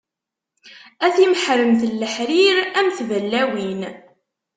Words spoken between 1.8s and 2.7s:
n leḥrir,